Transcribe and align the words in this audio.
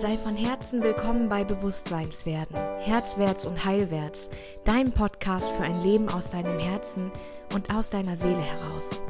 Sei 0.00 0.16
von 0.16 0.36
Herzen 0.36 0.80
willkommen 0.80 1.28
bei 1.28 1.42
Bewusstseinswerden, 1.42 2.54
Herzwärts 2.78 3.44
und 3.44 3.64
Heilwärts, 3.64 4.30
dein 4.64 4.92
Podcast 4.92 5.50
für 5.50 5.64
ein 5.64 5.82
Leben 5.82 6.08
aus 6.08 6.30
deinem 6.30 6.60
Herzen 6.60 7.10
und 7.52 7.74
aus 7.74 7.90
deiner 7.90 8.16
Seele 8.16 8.40
heraus. 8.40 9.02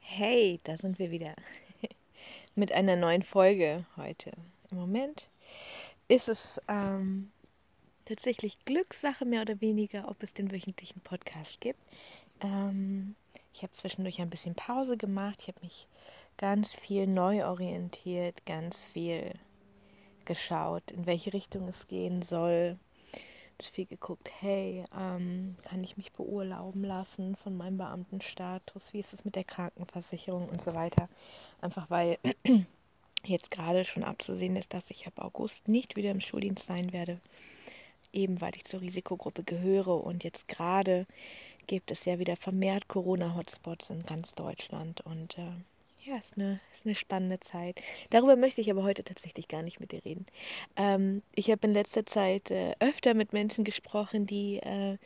Hey, 0.00 0.58
da 0.64 0.76
sind 0.76 0.98
wir 0.98 1.12
wieder 1.12 1.36
mit 2.56 2.72
einer 2.72 2.96
neuen 2.96 3.22
Folge 3.22 3.86
heute. 3.96 4.32
Im 4.72 4.78
Moment 4.78 5.30
ist 6.08 6.28
es 6.28 6.60
ähm, 6.66 7.30
tatsächlich 8.10 8.58
Glückssache 8.64 9.24
mehr 9.24 9.42
oder 9.42 9.60
weniger, 9.60 10.08
ob 10.08 10.22
es 10.24 10.34
den 10.34 10.50
wöchentlichen 10.50 11.00
Podcast 11.00 11.60
gibt. 11.60 11.78
Ähm, 12.40 13.14
ich 13.52 13.62
habe 13.62 13.72
zwischendurch 13.72 14.20
ein 14.20 14.30
bisschen 14.30 14.56
Pause 14.56 14.96
gemacht. 14.96 15.38
Ich 15.42 15.48
habe 15.48 15.60
mich 15.62 15.86
ganz 16.36 16.74
viel 16.74 17.06
neu 17.06 17.46
orientiert, 17.46 18.44
ganz 18.46 18.84
viel 18.84 19.32
geschaut, 20.24 20.90
in 20.90 21.06
welche 21.06 21.32
Richtung 21.32 21.68
es 21.68 21.86
gehen 21.86 22.22
soll. 22.22 22.78
Ganz 23.56 23.68
viel 23.68 23.86
geguckt, 23.86 24.28
hey, 24.40 24.84
ähm, 24.98 25.54
kann 25.62 25.84
ich 25.84 25.96
mich 25.96 26.12
beurlauben 26.12 26.82
lassen 26.82 27.36
von 27.36 27.56
meinem 27.56 27.78
Beamtenstatus? 27.78 28.92
Wie 28.92 29.00
ist 29.00 29.12
es 29.12 29.24
mit 29.24 29.36
der 29.36 29.44
Krankenversicherung 29.44 30.48
und 30.48 30.60
so 30.60 30.74
weiter? 30.74 31.08
Einfach 31.60 31.88
weil 31.90 32.18
jetzt 33.24 33.52
gerade 33.52 33.84
schon 33.84 34.02
abzusehen 34.02 34.56
ist, 34.56 34.74
dass 34.74 34.90
ich 34.90 35.06
ab 35.06 35.18
August 35.18 35.68
nicht 35.68 35.94
wieder 35.94 36.10
im 36.10 36.20
Schuldienst 36.20 36.66
sein 36.66 36.92
werde 36.92 37.20
eben 38.12 38.40
weil 38.40 38.56
ich 38.56 38.64
zur 38.64 38.80
Risikogruppe 38.80 39.42
gehöre. 39.42 40.02
Und 40.04 40.24
jetzt 40.24 40.48
gerade 40.48 41.06
gibt 41.66 41.90
es 41.90 42.04
ja 42.04 42.18
wieder 42.18 42.36
vermehrt 42.36 42.88
Corona-Hotspots 42.88 43.90
in 43.90 44.04
ganz 44.04 44.34
Deutschland. 44.34 45.00
Und 45.02 45.38
äh, 45.38 45.52
ja, 46.04 46.16
ist 46.16 46.36
eine, 46.36 46.60
ist 46.74 46.86
eine 46.86 46.94
spannende 46.94 47.40
Zeit. 47.40 47.80
Darüber 48.10 48.36
möchte 48.36 48.60
ich 48.60 48.70
aber 48.70 48.82
heute 48.82 49.04
tatsächlich 49.04 49.48
gar 49.48 49.62
nicht 49.62 49.80
mit 49.80 49.92
dir 49.92 50.04
reden. 50.04 50.26
Ähm, 50.76 51.22
ich 51.34 51.50
habe 51.50 51.66
in 51.66 51.74
letzter 51.74 52.06
Zeit 52.06 52.50
äh, 52.50 52.74
öfter 52.80 53.14
mit 53.14 53.32
Menschen 53.32 53.64
gesprochen, 53.64 54.26
die, 54.26 54.56
äh, 54.58 54.96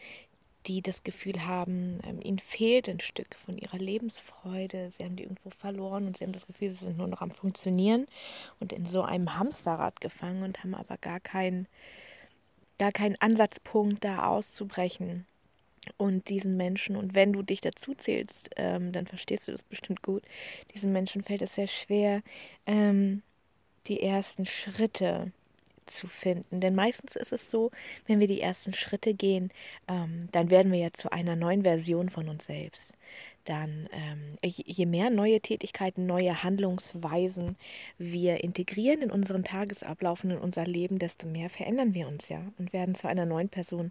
die 0.66 0.82
das 0.82 1.02
Gefühl 1.02 1.46
haben, 1.46 2.00
ähm, 2.06 2.20
ihnen 2.22 2.38
fehlt 2.38 2.88
ein 2.88 3.00
Stück 3.00 3.34
von 3.44 3.58
ihrer 3.58 3.78
Lebensfreude. 3.78 4.90
Sie 4.90 5.04
haben 5.04 5.16
die 5.16 5.24
irgendwo 5.24 5.50
verloren 5.50 6.06
und 6.06 6.16
sie 6.16 6.24
haben 6.24 6.32
das 6.32 6.46
Gefühl, 6.46 6.70
sie 6.70 6.84
sind 6.84 6.96
nur 6.96 7.08
noch 7.08 7.20
am 7.20 7.32
Funktionieren 7.32 8.06
und 8.60 8.72
in 8.72 8.86
so 8.86 9.02
einem 9.02 9.36
Hamsterrad 9.36 10.00
gefangen 10.00 10.42
und 10.42 10.62
haben 10.62 10.74
aber 10.74 10.96
gar 10.96 11.20
keinen 11.20 11.66
gar 12.78 12.92
keinen 12.92 13.16
Ansatzpunkt, 13.20 14.04
da 14.04 14.26
auszubrechen 14.26 15.26
und 15.96 16.28
diesen 16.28 16.56
Menschen, 16.56 16.96
und 16.96 17.14
wenn 17.14 17.32
du 17.32 17.42
dich 17.42 17.60
dazu 17.60 17.94
zählst, 17.94 18.50
ähm, 18.56 18.92
dann 18.92 19.06
verstehst 19.06 19.48
du 19.48 19.52
das 19.52 19.62
bestimmt 19.62 20.02
gut, 20.02 20.22
diesen 20.74 20.92
Menschen 20.92 21.22
fällt 21.22 21.42
es 21.42 21.54
sehr 21.54 21.66
schwer, 21.66 22.22
ähm, 22.66 23.22
die 23.86 24.00
ersten 24.02 24.46
Schritte 24.46 25.32
zu 25.86 26.08
finden. 26.08 26.60
Denn 26.60 26.74
meistens 26.74 27.16
ist 27.16 27.32
es 27.32 27.50
so, 27.50 27.70
wenn 28.06 28.20
wir 28.20 28.28
die 28.28 28.40
ersten 28.40 28.72
Schritte 28.74 29.14
gehen, 29.14 29.50
ähm, 29.88 30.28
dann 30.32 30.50
werden 30.50 30.72
wir 30.72 30.78
ja 30.78 30.92
zu 30.92 31.12
einer 31.12 31.36
neuen 31.36 31.62
Version 31.62 32.10
von 32.10 32.28
uns 32.28 32.46
selbst 32.46 32.94
dann 33.44 33.88
ähm, 33.92 34.38
je 34.42 34.86
mehr 34.86 35.10
neue 35.10 35.40
Tätigkeiten, 35.40 36.06
neue 36.06 36.42
Handlungsweisen 36.42 37.56
wir 37.98 38.42
integrieren 38.42 39.02
in 39.02 39.10
unseren 39.10 39.44
Tagesablauf 39.44 40.24
und 40.24 40.30
in 40.30 40.38
unser 40.38 40.64
Leben, 40.64 40.98
desto 40.98 41.26
mehr 41.26 41.50
verändern 41.50 41.94
wir 41.94 42.08
uns 42.08 42.28
ja 42.28 42.40
und 42.58 42.72
werden 42.72 42.94
zu 42.94 43.06
einer 43.06 43.26
neuen 43.26 43.48
Person. 43.48 43.90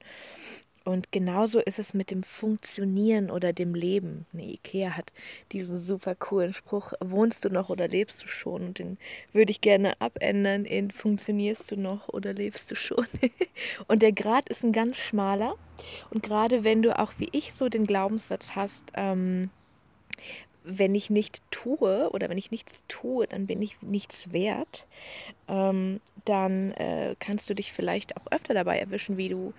Und 0.85 1.13
genauso 1.13 1.59
ist 1.59 1.79
es 1.79 1.93
mit 1.93 2.11
dem 2.11 2.23
Funktionieren 2.23 3.31
oder 3.31 3.53
dem 3.53 3.73
Leben. 3.73 4.25
Ne, 4.33 4.51
Ikea 4.53 4.97
hat 4.97 5.13
diesen 5.53 5.77
super 5.77 6.13
coolen 6.13 6.53
Spruch, 6.53 6.91
wohnst 6.99 7.45
du 7.45 7.49
noch 7.49 7.69
oder 7.69 7.87
lebst 7.87 8.21
du 8.23 8.27
schon? 8.27 8.63
Und 8.67 8.79
den 8.79 8.97
würde 9.31 9.51
ich 9.51 9.61
gerne 9.61 9.99
abändern 10.01 10.65
in 10.65 10.91
funktionierst 10.91 11.71
du 11.71 11.77
noch 11.77 12.09
oder 12.09 12.33
lebst 12.33 12.69
du 12.69 12.75
schon? 12.75 13.07
und 13.87 14.01
der 14.01 14.11
Grad 14.11 14.49
ist 14.49 14.63
ein 14.63 14.73
ganz 14.73 14.97
schmaler. 14.97 15.55
Und 16.09 16.21
gerade 16.21 16.65
wenn 16.65 16.81
du 16.81 16.99
auch 16.99 17.13
wie 17.17 17.29
ich 17.31 17.53
so 17.53 17.69
den 17.69 17.85
Glaubenssatz 17.85 18.51
hast, 18.51 18.83
ähm, 18.93 19.51
wenn 20.63 20.95
ich 20.95 21.09
nicht 21.09 21.41
tue 21.51 22.09
oder 22.11 22.29
wenn 22.29 22.37
ich 22.37 22.51
nichts 22.51 22.83
tue, 22.87 23.27
dann 23.27 23.47
bin 23.47 23.61
ich 23.61 23.81
nichts 23.81 24.31
wert, 24.31 24.85
ähm, 25.47 25.99
dann 26.25 26.71
äh, 26.71 27.15
kannst 27.19 27.49
du 27.49 27.53
dich 27.53 27.73
vielleicht 27.73 28.15
auch 28.17 28.31
öfter 28.31 28.53
dabei 28.53 28.79
erwischen, 28.79 29.17
wie 29.17 29.29
du 29.29 29.53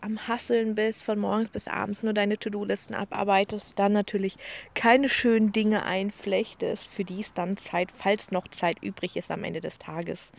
am 0.00 0.28
Hasseln 0.28 0.74
bist, 0.74 1.02
von 1.02 1.18
morgens 1.18 1.50
bis 1.50 1.68
abends 1.68 2.02
nur 2.02 2.14
deine 2.14 2.38
To-Do-Listen 2.38 2.94
abarbeitest, 2.94 3.78
dann 3.78 3.92
natürlich 3.92 4.36
keine 4.74 5.08
schönen 5.08 5.52
Dinge 5.52 5.84
einflechtest, 5.84 6.88
für 6.88 7.04
die 7.04 7.20
es 7.20 7.32
dann 7.34 7.56
Zeit, 7.56 7.90
falls 7.92 8.30
noch 8.30 8.48
Zeit 8.48 8.82
übrig 8.82 9.16
ist 9.16 9.30
am 9.30 9.44
Ende 9.44 9.60
des 9.60 9.78
Tages. 9.78 10.32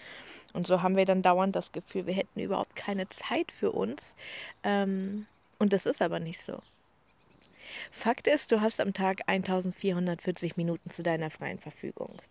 Und 0.53 0.65
so 0.67 0.81
haben 0.81 0.95
wir 0.95 1.05
dann 1.05 1.21
dauernd 1.21 1.55
das 1.55 1.71
Gefühl, 1.71 2.07
wir 2.07 2.13
hätten 2.13 2.39
überhaupt 2.39 2.75
keine 2.75 3.09
Zeit 3.09 3.51
für 3.51 3.71
uns. 3.71 4.15
Ähm, 4.63 5.27
und 5.59 5.73
das 5.73 5.85
ist 5.85 6.01
aber 6.01 6.19
nicht 6.19 6.41
so. 6.41 6.61
Fakt 7.91 8.27
ist, 8.27 8.51
du 8.51 8.61
hast 8.61 8.81
am 8.81 8.93
Tag 8.93 9.21
1440 9.27 10.57
Minuten 10.57 10.89
zu 10.89 11.03
deiner 11.03 11.29
freien 11.29 11.59
Verfügung. 11.59 12.21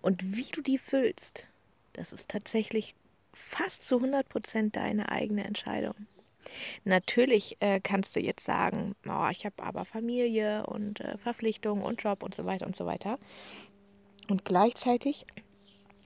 Und 0.00 0.36
wie 0.36 0.50
du 0.52 0.62
die 0.62 0.78
füllst, 0.78 1.48
das 1.92 2.12
ist 2.12 2.30
tatsächlich 2.30 2.94
fast 3.32 3.86
zu 3.86 3.96
100 3.96 4.28
Prozent 4.28 4.76
deine 4.76 5.10
eigene 5.10 5.44
Entscheidung. 5.44 5.94
Natürlich 6.84 7.56
äh, 7.60 7.80
kannst 7.80 8.14
du 8.14 8.20
jetzt 8.20 8.44
sagen, 8.44 8.94
oh, 9.08 9.28
ich 9.30 9.44
habe 9.44 9.62
aber 9.62 9.84
Familie 9.84 10.66
und 10.66 11.00
äh, 11.00 11.18
Verpflichtungen 11.18 11.84
und 11.84 12.02
Job 12.02 12.22
und 12.22 12.34
so 12.34 12.44
weiter 12.44 12.66
und 12.66 12.76
so 12.76 12.86
weiter. 12.86 13.18
Und 14.28 14.44
gleichzeitig 14.44 15.26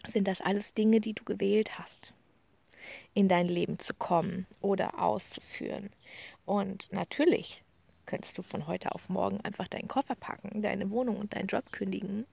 sind 0.06 0.26
das 0.26 0.40
alles 0.40 0.74
Dinge, 0.74 1.00
die 1.00 1.12
du 1.12 1.24
gewählt 1.24 1.78
hast, 1.78 2.14
in 3.12 3.28
dein 3.28 3.48
Leben 3.48 3.78
zu 3.78 3.94
kommen 3.94 4.46
oder 4.60 5.02
auszuführen. 5.02 5.90
Und 6.46 6.90
natürlich 6.90 7.62
könntest 8.10 8.36
du 8.36 8.42
von 8.42 8.66
heute 8.66 8.92
auf 8.92 9.08
morgen 9.08 9.40
einfach 9.42 9.68
deinen 9.68 9.86
Koffer 9.86 10.16
packen, 10.16 10.62
deine 10.62 10.90
Wohnung 10.90 11.16
und 11.16 11.34
deinen 11.36 11.46
Job 11.46 11.70
kündigen 11.70 12.26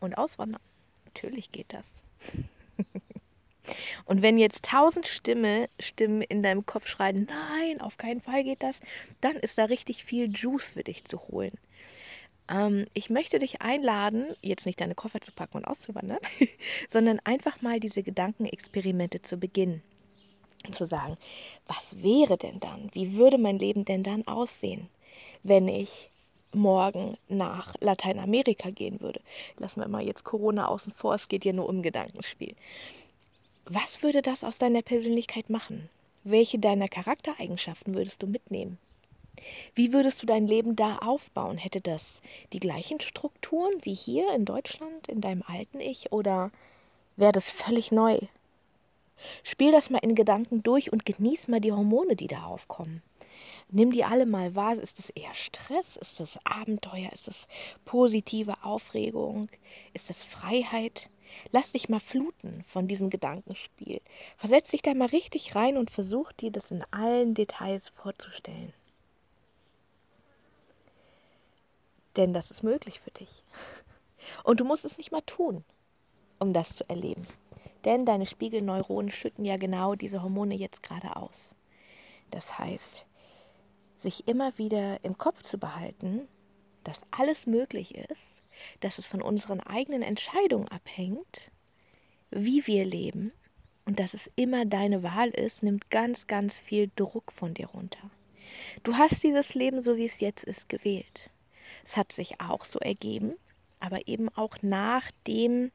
und 0.00 0.16
auswandern. 0.16 0.62
Natürlich 1.04 1.52
geht 1.52 1.74
das. 1.74 2.02
und 4.06 4.22
wenn 4.22 4.38
jetzt 4.38 4.64
tausend 4.64 5.06
Stimme, 5.06 5.68
Stimmen 5.78 6.22
in 6.22 6.42
deinem 6.42 6.64
Kopf 6.64 6.86
schreien, 6.86 7.28
nein, 7.28 7.82
auf 7.82 7.98
keinen 7.98 8.22
Fall 8.22 8.42
geht 8.42 8.62
das, 8.62 8.80
dann 9.20 9.36
ist 9.36 9.58
da 9.58 9.66
richtig 9.66 10.02
viel 10.02 10.32
Juice 10.34 10.70
für 10.70 10.82
dich 10.82 11.04
zu 11.04 11.20
holen. 11.28 11.52
Ähm, 12.50 12.86
ich 12.94 13.10
möchte 13.10 13.38
dich 13.38 13.60
einladen, 13.60 14.34
jetzt 14.40 14.64
nicht 14.64 14.80
deine 14.80 14.94
Koffer 14.94 15.20
zu 15.20 15.32
packen 15.32 15.58
und 15.58 15.66
auszuwandern, 15.66 16.20
sondern 16.88 17.20
einfach 17.24 17.60
mal 17.60 17.80
diese 17.80 18.02
Gedankenexperimente 18.02 19.20
zu 19.20 19.36
beginnen. 19.36 19.82
Und 20.66 20.74
zu 20.74 20.86
sagen, 20.86 21.16
was 21.66 22.02
wäre 22.02 22.36
denn 22.36 22.58
dann? 22.58 22.90
Wie 22.92 23.16
würde 23.16 23.38
mein 23.38 23.58
Leben 23.58 23.84
denn 23.84 24.02
dann 24.02 24.26
aussehen? 24.26 24.88
Wenn 25.42 25.68
ich 25.68 26.10
morgen 26.54 27.16
nach 27.28 27.74
Lateinamerika 27.80 28.70
gehen 28.70 29.00
würde. 29.00 29.20
Lassen 29.58 29.80
wir 29.80 29.88
mal 29.88 30.04
jetzt 30.04 30.24
Corona 30.24 30.68
außen 30.68 30.92
vor, 30.92 31.14
es 31.14 31.28
geht 31.28 31.44
ja 31.44 31.52
nur 31.52 31.68
um 31.68 31.82
Gedankenspiel. 31.82 32.54
Was 33.64 34.02
würde 34.02 34.22
das 34.22 34.44
aus 34.44 34.58
deiner 34.58 34.82
Persönlichkeit 34.82 35.50
machen? 35.50 35.90
Welche 36.24 36.58
deiner 36.58 36.88
Charaktereigenschaften 36.88 37.94
würdest 37.94 38.22
du 38.22 38.26
mitnehmen? 38.26 38.78
Wie 39.74 39.92
würdest 39.92 40.22
du 40.22 40.26
dein 40.26 40.46
Leben 40.46 40.74
da 40.74 40.98
aufbauen? 40.98 41.58
Hätte 41.58 41.80
das 41.80 42.22
die 42.52 42.60
gleichen 42.60 43.00
Strukturen 43.00 43.74
wie 43.82 43.94
hier 43.94 44.34
in 44.34 44.44
Deutschland, 44.44 45.08
in 45.08 45.20
deinem 45.20 45.42
alten 45.46 45.80
Ich, 45.80 46.12
oder 46.12 46.50
wäre 47.16 47.32
das 47.32 47.50
völlig 47.50 47.92
neu? 47.92 48.18
Spiel 49.42 49.72
das 49.72 49.90
mal 49.90 49.98
in 49.98 50.14
Gedanken 50.14 50.62
durch 50.62 50.92
und 50.92 51.04
genieß 51.04 51.48
mal 51.48 51.60
die 51.60 51.72
Hormone, 51.72 52.16
die 52.16 52.26
da 52.26 52.44
aufkommen. 52.44 53.02
Nimm 53.70 53.92
die 53.92 54.04
alle 54.04 54.24
mal 54.24 54.54
wahr. 54.54 54.76
Ist 54.76 54.98
es 54.98 55.10
eher 55.10 55.34
Stress? 55.34 55.96
Ist 55.96 56.20
es 56.20 56.38
Abenteuer? 56.44 57.12
Ist 57.12 57.28
es 57.28 57.46
positive 57.84 58.62
Aufregung? 58.64 59.48
Ist 59.92 60.10
es 60.10 60.24
Freiheit? 60.24 61.10
Lass 61.52 61.72
dich 61.72 61.90
mal 61.90 62.00
fluten 62.00 62.64
von 62.64 62.88
diesem 62.88 63.10
Gedankenspiel. 63.10 64.00
Versetz 64.38 64.70
dich 64.70 64.80
da 64.80 64.94
mal 64.94 65.08
richtig 65.08 65.54
rein 65.54 65.76
und 65.76 65.90
versuch 65.90 66.32
dir 66.32 66.50
das 66.50 66.70
in 66.70 66.82
allen 66.90 67.34
Details 67.34 67.90
vorzustellen. 67.90 68.72
Denn 72.16 72.32
das 72.32 72.50
ist 72.50 72.62
möglich 72.62 73.00
für 73.00 73.10
dich. 73.10 73.44
Und 74.44 74.60
du 74.60 74.64
musst 74.64 74.84
es 74.84 74.98
nicht 74.98 75.12
mal 75.12 75.22
tun, 75.22 75.64
um 76.38 76.52
das 76.52 76.74
zu 76.74 76.88
erleben. 76.88 77.26
Denn 77.84 78.06
deine 78.06 78.26
Spiegelneuronen 78.26 79.10
schütten 79.10 79.44
ja 79.44 79.56
genau 79.56 79.94
diese 79.94 80.22
Hormone 80.22 80.56
jetzt 80.56 80.82
gerade 80.82 81.16
aus. 81.16 81.54
Das 82.30 82.58
heißt, 82.58 83.06
sich 83.98 84.28
immer 84.28 84.56
wieder 84.58 85.04
im 85.04 85.18
Kopf 85.18 85.42
zu 85.42 85.58
behalten, 85.58 86.28
dass 86.84 87.02
alles 87.10 87.46
möglich 87.46 87.94
ist, 87.94 88.40
dass 88.80 88.98
es 88.98 89.06
von 89.06 89.22
unseren 89.22 89.60
eigenen 89.60 90.02
Entscheidungen 90.02 90.68
abhängt, 90.68 91.50
wie 92.30 92.66
wir 92.66 92.84
leben 92.84 93.32
und 93.84 93.98
dass 94.00 94.14
es 94.14 94.30
immer 94.36 94.64
deine 94.64 95.02
Wahl 95.02 95.30
ist, 95.30 95.62
nimmt 95.62 95.90
ganz, 95.90 96.26
ganz 96.26 96.58
viel 96.58 96.90
Druck 96.96 97.32
von 97.32 97.54
dir 97.54 97.66
runter. 97.66 98.10
Du 98.82 98.96
hast 98.96 99.22
dieses 99.22 99.54
Leben, 99.54 99.82
so 99.82 99.96
wie 99.96 100.06
es 100.06 100.20
jetzt 100.20 100.44
ist, 100.44 100.68
gewählt. 100.68 101.30
Es 101.84 101.96
hat 101.96 102.12
sich 102.12 102.40
auch 102.40 102.64
so 102.64 102.78
ergeben, 102.78 103.34
aber 103.80 104.08
eben 104.08 104.28
auch 104.30 104.56
nach 104.62 105.10
dem, 105.26 105.70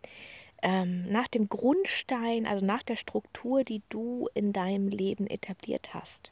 ähm, 0.62 1.12
nach 1.12 1.28
dem 1.28 1.50
Grundstein, 1.50 2.46
also 2.46 2.66
nach 2.66 2.84
der 2.84 2.96
Struktur, 2.96 3.64
die 3.64 3.82
du 3.90 4.30
in 4.34 4.54
deinem 4.54 4.88
Leben 4.88 5.28
etabliert 5.28 5.94
hast. 5.94 6.32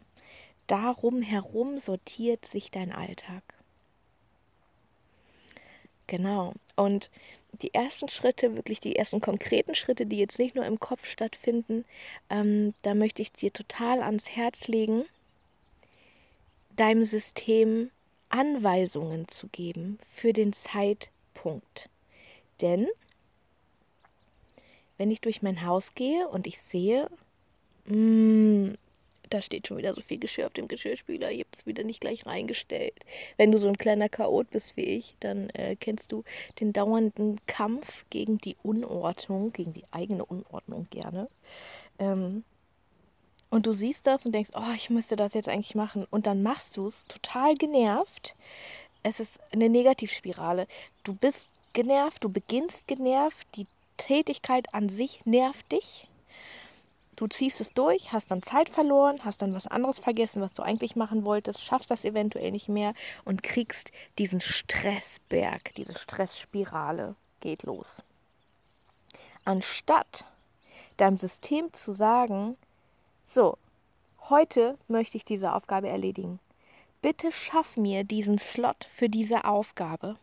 Darum 0.71 1.21
herum 1.21 1.79
sortiert 1.79 2.45
sich 2.45 2.71
dein 2.71 2.93
Alltag. 2.93 3.43
Genau. 6.07 6.53
Und 6.77 7.09
die 7.61 7.73
ersten 7.73 8.07
Schritte, 8.07 8.55
wirklich 8.55 8.79
die 8.79 8.95
ersten 8.95 9.19
konkreten 9.19 9.75
Schritte, 9.75 10.05
die 10.05 10.17
jetzt 10.17 10.39
nicht 10.39 10.55
nur 10.55 10.65
im 10.65 10.79
Kopf 10.79 11.05
stattfinden, 11.05 11.83
ähm, 12.29 12.73
da 12.83 12.93
möchte 12.93 13.21
ich 13.21 13.33
dir 13.33 13.51
total 13.51 14.01
ans 14.01 14.29
Herz 14.29 14.69
legen, 14.69 15.03
deinem 16.77 17.03
System 17.03 17.91
Anweisungen 18.29 19.27
zu 19.27 19.49
geben 19.49 19.99
für 20.09 20.31
den 20.31 20.53
Zeitpunkt. 20.53 21.89
Denn 22.61 22.87
wenn 24.97 25.11
ich 25.11 25.19
durch 25.19 25.41
mein 25.41 25.65
Haus 25.65 25.95
gehe 25.95 26.29
und 26.29 26.47
ich 26.47 26.61
sehe, 26.61 27.09
mh, 27.87 27.97
mm, 28.69 28.77
da 29.33 29.41
steht 29.41 29.67
schon 29.67 29.77
wieder 29.77 29.93
so 29.93 30.01
viel 30.01 30.19
Geschirr 30.19 30.47
auf 30.47 30.53
dem 30.53 30.67
Geschirrspüler, 30.67 31.31
ich 31.31 31.39
habe 31.39 31.49
es 31.55 31.65
wieder 31.65 31.83
nicht 31.83 32.01
gleich 32.01 32.25
reingestellt. 32.25 32.93
Wenn 33.37 33.51
du 33.51 33.57
so 33.57 33.67
ein 33.67 33.77
kleiner 33.77 34.09
Chaot 34.09 34.49
bist 34.51 34.77
wie 34.77 34.83
ich, 34.83 35.15
dann 35.19 35.49
äh, 35.51 35.75
kennst 35.75 36.11
du 36.11 36.23
den 36.59 36.73
dauernden 36.73 37.39
Kampf 37.47 38.05
gegen 38.09 38.37
die 38.37 38.57
Unordnung, 38.63 39.53
gegen 39.53 39.73
die 39.73 39.85
eigene 39.91 40.25
Unordnung 40.25 40.87
gerne. 40.89 41.29
Ähm, 41.99 42.43
und 43.49 43.65
du 43.65 43.73
siehst 43.73 44.07
das 44.07 44.25
und 44.25 44.33
denkst, 44.33 44.51
oh, 44.53 44.73
ich 44.75 44.89
müsste 44.89 45.15
das 45.15 45.33
jetzt 45.33 45.49
eigentlich 45.49 45.75
machen. 45.75 46.07
Und 46.09 46.25
dann 46.25 46.41
machst 46.41 46.77
du 46.77 46.87
es 46.87 47.05
total 47.05 47.55
genervt. 47.55 48.35
Es 49.03 49.19
ist 49.19 49.39
eine 49.51 49.67
Negativspirale. 49.67 50.67
Du 51.03 51.13
bist 51.13 51.51
genervt, 51.73 52.23
du 52.23 52.29
beginnst 52.29 52.87
genervt, 52.87 53.47
die 53.55 53.67
Tätigkeit 53.97 54.73
an 54.73 54.89
sich 54.89 55.25
nervt 55.25 55.71
dich 55.71 56.07
du 57.15 57.27
ziehst 57.27 57.61
es 57.61 57.73
durch, 57.73 58.11
hast 58.11 58.31
dann 58.31 58.41
Zeit 58.41 58.69
verloren, 58.69 59.23
hast 59.23 59.41
dann 59.41 59.53
was 59.53 59.67
anderes 59.67 59.99
vergessen, 59.99 60.41
was 60.41 60.53
du 60.53 60.63
eigentlich 60.63 60.95
machen 60.95 61.25
wolltest, 61.25 61.61
schaffst 61.61 61.91
das 61.91 62.05
eventuell 62.05 62.51
nicht 62.51 62.69
mehr 62.69 62.93
und 63.25 63.43
kriegst 63.43 63.91
diesen 64.17 64.41
Stressberg, 64.41 65.73
diese 65.75 65.97
Stressspirale 65.97 67.15
geht 67.39 67.63
los. 67.63 68.03
Anstatt 69.43 70.25
deinem 70.97 71.17
System 71.17 71.73
zu 71.73 71.93
sagen, 71.93 72.57
so, 73.25 73.57
heute 74.29 74.77
möchte 74.87 75.17
ich 75.17 75.25
diese 75.25 75.53
Aufgabe 75.53 75.89
erledigen. 75.89 76.39
Bitte 77.01 77.31
schaff 77.31 77.77
mir 77.77 78.03
diesen 78.03 78.37
Slot 78.37 78.87
für 78.93 79.09
diese 79.09 79.45
Aufgabe. 79.45 80.17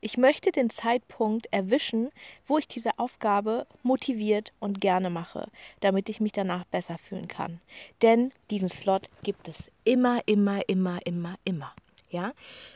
Ich 0.00 0.16
möchte 0.16 0.52
den 0.52 0.70
Zeitpunkt 0.70 1.46
erwischen, 1.50 2.10
wo 2.46 2.58
ich 2.58 2.68
diese 2.68 2.98
Aufgabe 2.98 3.66
motiviert 3.82 4.52
und 4.60 4.80
gerne 4.80 5.10
mache, 5.10 5.48
damit 5.80 6.08
ich 6.08 6.20
mich 6.20 6.32
danach 6.32 6.64
besser 6.64 6.98
fühlen 6.98 7.28
kann. 7.28 7.60
Denn 8.02 8.32
diesen 8.50 8.68
Slot 8.68 9.08
gibt 9.22 9.48
es 9.48 9.70
immer, 9.84 10.20
immer, 10.26 10.68
immer, 10.68 10.98
immer, 11.04 11.34
immer. 11.44 11.74
Ja, 12.14 12.32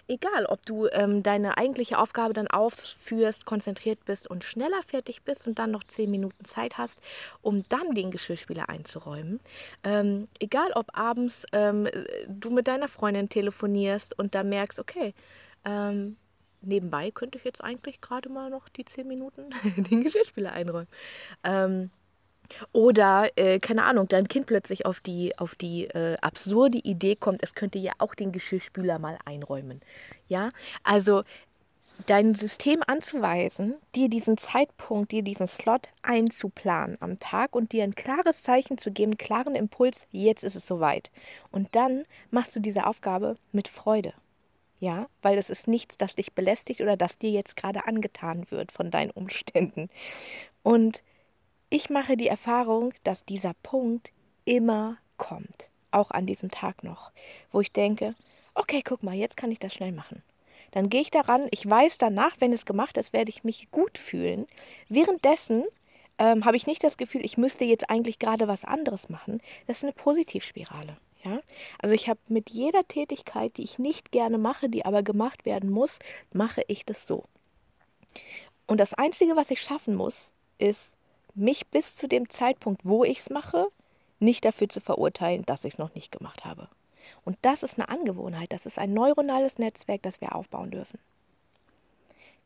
egal, 0.08 0.46
ob 0.46 0.66
du 0.66 0.88
ähm, 0.88 1.22
deine 1.22 1.58
eigentliche 1.58 2.00
Aufgabe 2.00 2.34
dann 2.34 2.48
ausführst, 2.48 3.46
konzentriert 3.46 4.04
bist 4.04 4.28
und 4.28 4.42
schneller 4.42 4.82
fertig 4.84 5.22
bist 5.22 5.46
und 5.46 5.60
dann 5.60 5.70
noch 5.70 5.84
zehn 5.84 6.10
Minuten 6.10 6.44
Zeit 6.44 6.76
hast, 6.76 6.98
um 7.40 7.62
dann 7.68 7.94
den 7.94 8.10
Geschirrspüler 8.10 8.68
einzuräumen. 8.68 9.38
Ähm, 9.84 10.26
egal, 10.40 10.72
ob 10.74 10.86
abends 10.92 11.46
ähm, 11.52 11.86
du 12.26 12.50
mit 12.50 12.66
deiner 12.66 12.88
Freundin 12.88 13.28
telefonierst 13.28 14.18
und 14.18 14.34
da 14.34 14.42
merkst, 14.42 14.80
okay, 14.80 15.14
ähm, 15.64 16.16
nebenbei 16.60 17.10
könnte 17.10 17.38
ich 17.38 17.44
jetzt 17.44 17.62
eigentlich 17.62 18.00
gerade 18.00 18.28
mal 18.28 18.50
noch 18.50 18.68
die 18.68 18.84
10 18.84 19.06
Minuten 19.06 19.50
den 19.76 20.02
Geschirrspüler 20.02 20.52
einräumen. 20.52 20.88
Ähm, 21.44 21.90
oder, 22.72 23.28
äh, 23.36 23.58
keine 23.58 23.84
Ahnung, 23.84 24.08
dein 24.08 24.28
Kind 24.28 24.46
plötzlich 24.46 24.86
auf 24.86 25.00
die, 25.00 25.36
auf 25.38 25.54
die 25.54 25.84
äh, 25.86 26.16
absurde 26.20 26.78
Idee 26.78 27.14
kommt, 27.14 27.42
es 27.42 27.54
könnte 27.54 27.78
ja 27.78 27.92
auch 27.98 28.14
den 28.14 28.32
Geschirrspüler 28.32 28.98
mal 28.98 29.18
einräumen. 29.24 29.80
Ja, 30.28 30.48
also 30.82 31.24
dein 32.06 32.34
System 32.34 32.82
anzuweisen, 32.86 33.76
dir 33.94 34.08
diesen 34.08 34.38
Zeitpunkt, 34.38 35.12
dir 35.12 35.22
diesen 35.22 35.46
Slot 35.46 35.88
einzuplanen 36.02 36.96
am 37.00 37.18
Tag 37.18 37.54
und 37.54 37.72
dir 37.72 37.84
ein 37.84 37.94
klares 37.94 38.42
Zeichen 38.42 38.78
zu 38.78 38.92
geben, 38.92 39.12
einen 39.12 39.18
klaren 39.18 39.54
Impuls, 39.54 40.06
jetzt 40.10 40.44
ist 40.44 40.56
es 40.56 40.66
soweit. 40.66 41.10
Und 41.50 41.74
dann 41.74 42.04
machst 42.30 42.54
du 42.54 42.60
diese 42.60 42.86
Aufgabe 42.86 43.36
mit 43.52 43.68
Freude. 43.68 44.14
Ja, 44.80 45.08
weil 45.22 45.38
es 45.38 45.50
ist 45.50 45.66
nichts, 45.66 45.96
das 45.98 46.14
dich 46.14 46.32
belästigt 46.34 46.80
oder 46.80 46.96
das 46.96 47.18
dir 47.18 47.30
jetzt 47.30 47.56
gerade 47.56 47.86
angetan 47.86 48.50
wird 48.50 48.70
von 48.70 48.90
deinen 48.90 49.10
Umständen. 49.10 49.90
Und 50.62 51.02
ich 51.68 51.90
mache 51.90 52.16
die 52.16 52.28
Erfahrung, 52.28 52.94
dass 53.02 53.24
dieser 53.24 53.54
Punkt 53.62 54.12
immer 54.44 54.96
kommt, 55.16 55.68
auch 55.90 56.10
an 56.10 56.26
diesem 56.26 56.50
Tag 56.50 56.84
noch, 56.84 57.12
wo 57.50 57.60
ich 57.60 57.72
denke, 57.72 58.14
okay, 58.54 58.82
guck 58.84 59.02
mal, 59.02 59.14
jetzt 59.14 59.36
kann 59.36 59.50
ich 59.50 59.58
das 59.58 59.74
schnell 59.74 59.92
machen. 59.92 60.22
Dann 60.70 60.90
gehe 60.90 61.00
ich 61.00 61.10
daran, 61.10 61.48
ich 61.50 61.68
weiß 61.68 61.98
danach, 61.98 62.36
wenn 62.40 62.52
es 62.52 62.66
gemacht 62.66 62.96
ist, 62.98 63.12
werde 63.12 63.30
ich 63.30 63.44
mich 63.44 63.70
gut 63.70 63.98
fühlen. 63.98 64.46
Währenddessen 64.88 65.64
ähm, 66.18 66.44
habe 66.44 66.56
ich 66.56 66.66
nicht 66.66 66.84
das 66.84 66.96
Gefühl, 66.96 67.24
ich 67.24 67.38
müsste 67.38 67.64
jetzt 67.64 67.90
eigentlich 67.90 68.18
gerade 68.18 68.48
was 68.48 68.64
anderes 68.64 69.08
machen. 69.08 69.40
Das 69.66 69.78
ist 69.78 69.84
eine 69.84 69.92
Positivspirale. 69.92 70.96
Ja? 71.24 71.38
Also 71.78 71.94
ich 71.94 72.08
habe 72.08 72.20
mit 72.28 72.50
jeder 72.50 72.86
Tätigkeit, 72.86 73.56
die 73.56 73.64
ich 73.64 73.78
nicht 73.78 74.12
gerne 74.12 74.38
mache, 74.38 74.68
die 74.68 74.84
aber 74.84 75.02
gemacht 75.02 75.44
werden 75.44 75.70
muss, 75.70 75.98
mache 76.32 76.62
ich 76.68 76.84
das 76.84 77.06
so. 77.06 77.24
Und 78.66 78.78
das 78.78 78.94
Einzige, 78.94 79.36
was 79.36 79.50
ich 79.50 79.60
schaffen 79.60 79.94
muss, 79.94 80.32
ist, 80.58 80.94
mich 81.34 81.68
bis 81.68 81.94
zu 81.94 82.08
dem 82.08 82.28
Zeitpunkt, 82.28 82.82
wo 82.84 83.04
ich 83.04 83.18
es 83.18 83.30
mache, 83.30 83.68
nicht 84.18 84.44
dafür 84.44 84.68
zu 84.68 84.80
verurteilen, 84.80 85.44
dass 85.46 85.64
ich 85.64 85.74
es 85.74 85.78
noch 85.78 85.94
nicht 85.94 86.10
gemacht 86.12 86.44
habe. 86.44 86.68
Und 87.24 87.38
das 87.42 87.62
ist 87.62 87.78
eine 87.78 87.88
Angewohnheit, 87.88 88.52
das 88.52 88.66
ist 88.66 88.78
ein 88.78 88.92
neuronales 88.92 89.58
Netzwerk, 89.58 90.02
das 90.02 90.20
wir 90.20 90.34
aufbauen 90.34 90.70
dürfen. 90.70 90.98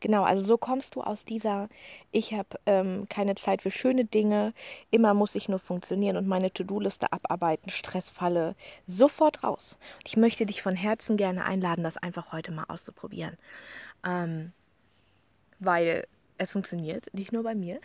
Genau, 0.03 0.23
also 0.25 0.43
so 0.43 0.57
kommst 0.57 0.95
du 0.95 1.01
aus 1.01 1.23
dieser, 1.23 1.69
ich 2.11 2.33
habe 2.33 2.59
ähm, 2.65 3.07
keine 3.07 3.35
Zeit 3.35 3.61
für 3.61 3.71
schöne 3.71 4.03
Dinge, 4.03 4.53
immer 4.91 5.13
muss 5.13 5.33
ich 5.33 5.47
nur 5.47 5.59
funktionieren 5.59 6.17
und 6.17 6.27
meine 6.27 6.51
To-Do-Liste 6.51 7.13
abarbeiten, 7.13 7.69
Stressfalle, 7.69 8.55
sofort 8.85 9.45
raus. 9.45 9.77
Und 9.99 10.09
ich 10.09 10.17
möchte 10.17 10.45
dich 10.45 10.61
von 10.61 10.75
Herzen 10.75 11.15
gerne 11.15 11.45
einladen, 11.45 11.85
das 11.85 11.95
einfach 11.95 12.33
heute 12.33 12.51
mal 12.51 12.65
auszuprobieren. 12.67 13.37
Ähm, 14.05 14.51
weil 15.59 16.05
es 16.37 16.51
funktioniert, 16.51 17.13
nicht 17.13 17.31
nur 17.31 17.43
bei 17.43 17.55
mir. 17.55 17.79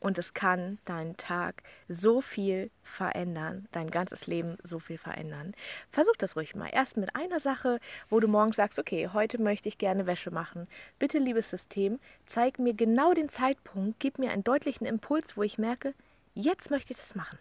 Und 0.00 0.18
es 0.18 0.34
kann 0.34 0.78
deinen 0.84 1.16
Tag 1.16 1.62
so 1.88 2.20
viel 2.20 2.70
verändern, 2.82 3.68
dein 3.72 3.90
ganzes 3.90 4.26
Leben 4.26 4.56
so 4.62 4.78
viel 4.78 4.98
verändern. 4.98 5.54
Versuch 5.90 6.16
das 6.18 6.36
ruhig 6.36 6.54
mal. 6.54 6.70
Erst 6.72 6.96
mit 6.96 7.14
einer 7.16 7.40
Sache, 7.40 7.80
wo 8.10 8.20
du 8.20 8.28
morgens 8.28 8.56
sagst, 8.56 8.78
okay, 8.78 9.08
heute 9.12 9.40
möchte 9.40 9.68
ich 9.68 9.78
gerne 9.78 10.06
Wäsche 10.06 10.30
machen. 10.30 10.66
Bitte, 10.98 11.18
liebes 11.18 11.50
System, 11.50 11.98
zeig 12.26 12.58
mir 12.58 12.74
genau 12.74 13.14
den 13.14 13.28
Zeitpunkt, 13.28 14.00
gib 14.00 14.18
mir 14.18 14.30
einen 14.30 14.44
deutlichen 14.44 14.86
Impuls, 14.86 15.36
wo 15.36 15.42
ich 15.42 15.58
merke, 15.58 15.94
jetzt 16.34 16.70
möchte 16.70 16.92
ich 16.92 16.98
das 16.98 17.14
machen. 17.14 17.38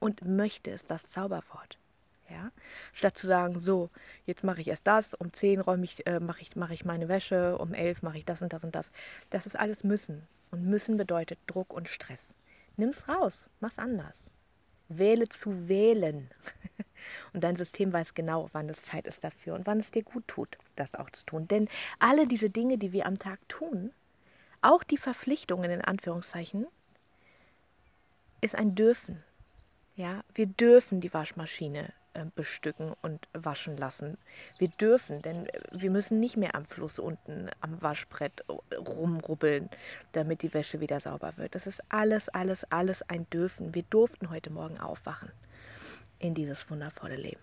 Und 0.00 0.24
möchte 0.24 0.70
ist 0.70 0.90
das 0.90 1.08
Zauberwort. 1.08 1.78
Ja? 2.30 2.50
Statt 2.92 3.16
zu 3.16 3.26
sagen, 3.26 3.58
so, 3.60 3.90
jetzt 4.26 4.44
mache 4.44 4.60
ich 4.60 4.68
erst 4.68 4.86
das, 4.86 5.14
um 5.14 5.32
10 5.32 5.60
räume 5.60 5.84
ich, 5.84 6.06
äh, 6.06 6.20
mache 6.20 6.40
ich, 6.42 6.56
mach 6.56 6.70
ich 6.70 6.84
meine 6.84 7.08
Wäsche, 7.08 7.58
um 7.58 7.72
11 7.72 8.02
mache 8.02 8.18
ich 8.18 8.24
das 8.24 8.42
und 8.42 8.52
das 8.52 8.64
und 8.64 8.74
das. 8.74 8.90
Das 9.30 9.46
ist 9.46 9.58
alles 9.58 9.84
müssen. 9.84 10.26
Und 10.50 10.64
müssen 10.64 10.96
bedeutet 10.96 11.38
Druck 11.46 11.72
und 11.72 11.88
Stress. 11.88 12.34
Nimm's 12.76 13.08
raus, 13.08 13.46
mach's 13.60 13.78
anders. 13.78 14.30
Wähle 14.88 15.28
zu 15.28 15.68
wählen. 15.68 16.30
und 17.32 17.44
dein 17.44 17.56
System 17.56 17.92
weiß 17.92 18.14
genau, 18.14 18.48
wann 18.52 18.68
es 18.68 18.82
Zeit 18.82 19.06
ist 19.06 19.24
dafür 19.24 19.54
und 19.54 19.66
wann 19.66 19.80
es 19.80 19.90
dir 19.90 20.02
gut 20.02 20.26
tut, 20.26 20.56
das 20.76 20.94
auch 20.94 21.10
zu 21.10 21.24
tun. 21.26 21.48
Denn 21.48 21.68
alle 21.98 22.26
diese 22.26 22.50
Dinge, 22.50 22.78
die 22.78 22.92
wir 22.92 23.06
am 23.06 23.18
Tag 23.18 23.38
tun, 23.48 23.92
auch 24.62 24.82
die 24.82 24.96
Verpflichtungen 24.96 25.70
in 25.70 25.82
Anführungszeichen, 25.82 26.66
ist 28.40 28.54
ein 28.54 28.74
Dürfen. 28.74 29.22
Ja, 29.96 30.22
wir 30.34 30.46
dürfen 30.46 31.00
die 31.00 31.12
Waschmaschine 31.12 31.92
bestücken 32.34 32.92
und 33.02 33.28
waschen 33.32 33.76
lassen. 33.76 34.18
Wir 34.58 34.68
dürfen, 34.68 35.22
denn 35.22 35.48
wir 35.72 35.90
müssen 35.90 36.20
nicht 36.20 36.36
mehr 36.36 36.54
am 36.54 36.64
Fluss 36.64 36.98
unten 36.98 37.50
am 37.60 37.80
Waschbrett 37.82 38.44
rumrubbeln, 38.72 39.68
damit 40.12 40.42
die 40.42 40.54
Wäsche 40.54 40.80
wieder 40.80 41.00
sauber 41.00 41.32
wird. 41.36 41.54
Das 41.54 41.66
ist 41.66 41.82
alles, 41.88 42.28
alles, 42.28 42.64
alles 42.70 43.02
ein 43.08 43.28
Dürfen. 43.30 43.74
Wir 43.74 43.84
durften 43.84 44.30
heute 44.30 44.50
Morgen 44.50 44.78
aufwachen 44.78 45.30
in 46.18 46.34
dieses 46.34 46.68
wundervolle 46.70 47.16
Leben. 47.16 47.40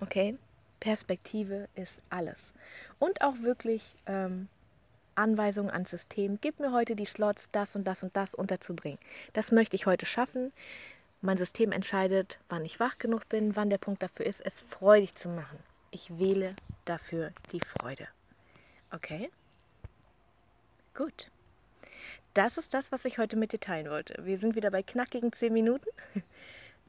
Okay? 0.00 0.36
Perspektive 0.80 1.68
ist 1.74 2.00
alles. 2.10 2.52
Und 2.98 3.22
auch 3.22 3.40
wirklich 3.40 3.94
ähm, 4.06 4.48
Anweisungen 5.14 5.70
ans 5.70 5.90
System. 5.90 6.38
Gib 6.40 6.60
mir 6.60 6.72
heute 6.72 6.96
die 6.96 7.06
Slots, 7.06 7.50
das 7.52 7.76
und 7.76 7.84
das 7.84 8.02
und 8.02 8.16
das 8.16 8.34
unterzubringen. 8.34 8.98
Das 9.32 9.52
möchte 9.52 9.76
ich 9.76 9.86
heute 9.86 10.06
schaffen 10.06 10.52
Mein 11.24 11.38
System 11.38 11.72
entscheidet, 11.72 12.38
wann 12.50 12.66
ich 12.66 12.78
wach 12.80 12.98
genug 12.98 13.30
bin, 13.30 13.56
wann 13.56 13.70
der 13.70 13.78
Punkt 13.78 14.02
dafür 14.02 14.26
ist, 14.26 14.42
es 14.44 14.60
freudig 14.60 15.14
zu 15.14 15.30
machen. 15.30 15.58
Ich 15.90 16.18
wähle 16.18 16.54
dafür 16.84 17.32
die 17.50 17.60
Freude. 17.60 18.06
Okay? 18.90 19.30
Gut. 20.92 21.30
Das 22.34 22.58
ist 22.58 22.74
das, 22.74 22.92
was 22.92 23.06
ich 23.06 23.16
heute 23.16 23.36
mit 23.36 23.52
dir 23.52 23.58
teilen 23.60 23.88
wollte. 23.88 24.22
Wir 24.26 24.36
sind 24.36 24.54
wieder 24.54 24.70
bei 24.70 24.82
knackigen 24.82 25.32
10 25.32 25.50
Minuten. 25.50 25.88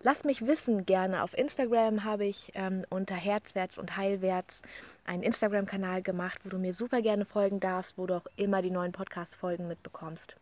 Lass 0.01 0.25
mich 0.25 0.45
wissen 0.45 0.85
gerne. 0.85 1.23
Auf 1.23 1.33
Instagram 1.37 2.03
habe 2.03 2.25
ich 2.25 2.51
ähm, 2.55 2.83
unter 2.89 3.15
Herzwärts 3.15 3.77
und 3.77 3.95
Heilwärts 3.95 4.63
einen 5.05 5.23
Instagram-Kanal 5.23 6.01
gemacht, 6.01 6.41
wo 6.43 6.49
du 6.49 6.57
mir 6.57 6.73
super 6.73 7.01
gerne 7.01 7.23
folgen 7.23 7.61
darfst, 7.61 7.97
wo 7.97 8.05
du 8.05 8.15
auch 8.15 8.27
immer 8.35 8.61
die 8.61 8.71
neuen 8.71 8.91
Podcast-Folgen 8.91 9.69
mitbekommst. 9.69 10.35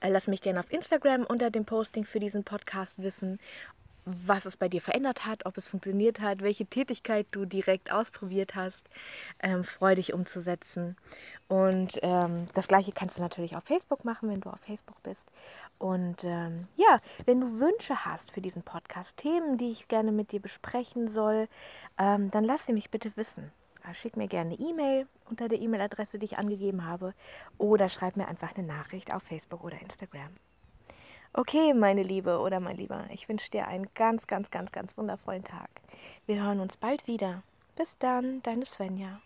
Äh, 0.00 0.10
lass 0.10 0.26
mich 0.26 0.42
gerne 0.42 0.60
auf 0.60 0.72
Instagram 0.72 1.24
unter 1.24 1.50
dem 1.50 1.64
Posting 1.64 2.04
für 2.04 2.20
diesen 2.20 2.44
Podcast 2.44 3.02
wissen, 3.02 3.38
was 4.04 4.46
es 4.46 4.56
bei 4.56 4.68
dir 4.68 4.80
verändert 4.80 5.26
hat, 5.26 5.46
ob 5.46 5.56
es 5.58 5.68
funktioniert 5.68 6.20
hat, 6.20 6.42
welche 6.42 6.66
Tätigkeit 6.66 7.26
du 7.30 7.44
direkt 7.44 7.92
ausprobiert 7.92 8.54
hast. 8.54 8.88
Ähm, 9.40 9.64
freu 9.64 9.94
dich 9.94 10.12
umzusetzen. 10.12 10.96
Und 11.48 11.98
ähm, 12.02 12.46
das 12.54 12.68
gleiche 12.68 12.92
kannst 12.92 13.18
du 13.18 13.22
natürlich 13.22 13.56
auf 13.56 13.64
Facebook 13.64 14.04
machen, 14.04 14.30
wenn 14.30 14.40
du 14.40 14.50
auf 14.50 14.60
Facebook 14.60 15.02
bist. 15.02 15.30
Und 15.78 16.24
ähm, 16.24 16.68
ja, 16.76 17.00
wenn 17.26 17.40
du 17.40 17.60
Wünsche 17.60 18.04
hast 18.04 18.30
für 18.30 18.40
diesen 18.40 18.62
Podcast, 18.62 19.16
Themen, 19.16 19.58
die 19.58 19.70
ich 19.70 19.88
gerne 19.88 20.12
mit 20.12 20.32
dir 20.32 20.40
besprechen 20.40 21.08
soll, 21.08 21.48
ähm, 21.98 22.30
dann 22.30 22.44
lass 22.44 22.66
sie 22.66 22.72
mich 22.72 22.90
bitte 22.90 23.12
wissen. 23.16 23.52
Äh, 23.90 23.94
schick 23.94 24.16
mir 24.16 24.28
gerne 24.28 24.54
eine 24.54 24.68
E-Mail 24.68 25.06
unter 25.28 25.48
der 25.48 25.60
E-Mail-Adresse, 25.60 26.18
die 26.18 26.26
ich 26.26 26.38
angegeben 26.38 26.84
habe, 26.84 27.14
oder 27.58 27.88
schreib 27.88 28.16
mir 28.16 28.28
einfach 28.28 28.54
eine 28.56 28.66
Nachricht 28.66 29.12
auf 29.12 29.22
Facebook 29.22 29.64
oder 29.64 29.80
Instagram. 29.80 30.30
Okay, 31.32 31.74
meine 31.74 32.02
Liebe 32.02 32.40
oder 32.40 32.58
mein 32.58 32.76
Lieber, 32.76 33.04
ich 33.12 33.28
wünsche 33.28 33.50
dir 33.50 33.68
einen 33.68 33.88
ganz, 33.94 34.26
ganz, 34.26 34.50
ganz, 34.50 34.72
ganz 34.72 34.96
wundervollen 34.96 35.44
Tag. 35.44 35.70
Wir 36.26 36.42
hören 36.42 36.60
uns 36.60 36.76
bald 36.76 37.06
wieder. 37.06 37.42
Bis 37.76 37.96
dann, 37.98 38.42
deine 38.42 38.66
Svenja. 38.66 39.20